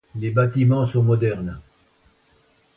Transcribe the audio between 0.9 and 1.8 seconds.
modernes.